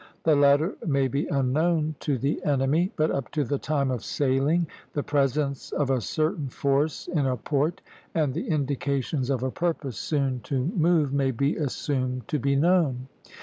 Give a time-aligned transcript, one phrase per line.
[0.23, 4.65] The latter may be unknown to the enemy; but up to the time of sailing,
[4.93, 7.81] the presence of a certain force in a port,
[8.15, 13.09] and the indications of a purpose soon to move, may be assumed to be known.